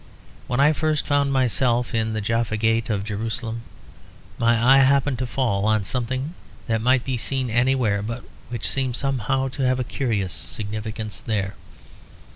When 0.47 0.59
I 0.59 0.73
first 0.73 1.05
found 1.05 1.31
myself 1.31 1.93
in 1.93 2.13
the 2.13 2.21
Jaffa 2.21 2.57
Gate 2.57 2.89
of 2.89 3.03
Jerusalem, 3.03 3.61
my 4.39 4.79
eye 4.79 4.83
happened 4.83 5.19
to 5.19 5.27
fall 5.27 5.65
on 5.65 5.83
something 5.83 6.33
that 6.65 6.81
might 6.81 7.03
be 7.05 7.17
seen 7.17 7.51
anywhere, 7.51 8.01
but 8.01 8.23
which 8.49 8.67
seemed 8.67 8.95
somehow 8.95 9.47
to 9.49 9.61
have 9.61 9.79
a 9.79 9.83
curious 9.83 10.33
significance 10.33 11.19
there. 11.21 11.53